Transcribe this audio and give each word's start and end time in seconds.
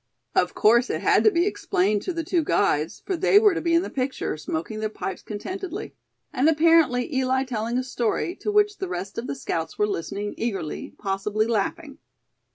Of 0.33 0.55
course 0.55 0.89
it 0.89 1.01
had 1.01 1.23
to 1.25 1.29
be 1.29 1.45
explained 1.45 2.01
to 2.01 2.11
the 2.11 2.23
two 2.23 2.43
guides, 2.43 3.03
for 3.05 3.15
they 3.15 3.37
were 3.37 3.53
to 3.53 3.61
be 3.61 3.75
in 3.75 3.83
the 3.83 3.89
picture, 3.91 4.35
smoking 4.35 4.79
their 4.79 4.89
pipes 4.89 5.21
contentedly; 5.21 5.93
and 6.33 6.49
apparently 6.49 7.13
Eli 7.15 7.43
telling 7.43 7.77
a 7.77 7.83
story, 7.83 8.35
to 8.37 8.51
which 8.51 8.79
the 8.79 8.87
rest 8.87 9.19
of 9.19 9.27
the 9.27 9.35
scouts 9.35 9.77
were 9.77 9.85
listening 9.85 10.33
eagerly, 10.37 10.95
possibly 10.97 11.45
laughing. 11.45 11.99